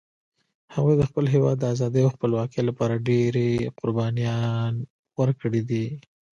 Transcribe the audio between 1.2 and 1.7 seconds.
هیواد د